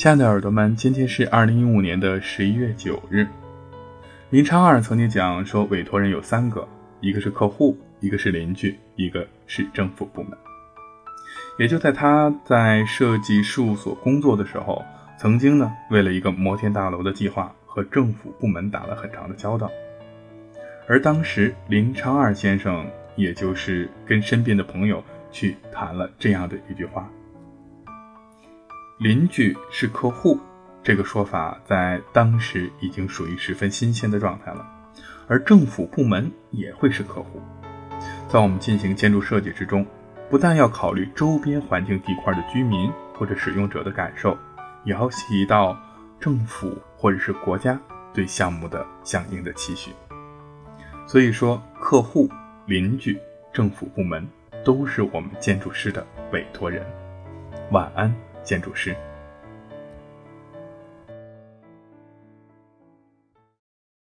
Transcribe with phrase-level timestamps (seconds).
[0.00, 3.26] 亲爱的耳朵们，今天是二零一五年的十一月九日。
[4.30, 6.66] 林昌二曾经讲说，委托人有三个，
[7.02, 10.32] 一个是客户，一个是邻居，一个是政府部门。
[11.58, 14.82] 也就在他在设计事务所工作的时候，
[15.18, 19.70] 曾经呢，为了一个摩天大楼的计划，和政府部门打了很长的交道。
[20.88, 27.06] 而当时林昌二先生，也就是跟身边的朋友去谈了这样的一句话。
[29.00, 30.38] 邻居是客户，
[30.82, 34.66] 这个说法在当时已经属于十分新鲜的状态了。
[35.26, 37.40] 而政府部门也会是客户，
[38.28, 39.86] 在我们进行建筑设计之中，
[40.28, 44.36] 不但要考虑周边环境地块的居民或者使用者的感受，
[44.84, 45.74] 也要提到
[46.20, 47.80] 政府或者是国家
[48.12, 49.92] 对项目的相应的期许。
[51.06, 52.28] 所以说，客户、
[52.66, 53.18] 邻居、
[53.50, 54.28] 政府部门
[54.62, 56.84] 都是我们建筑师的委托人。
[57.70, 58.14] 晚安。
[58.50, 58.96] 建筑师。